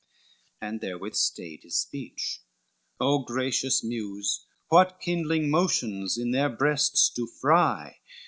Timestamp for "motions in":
5.51-6.31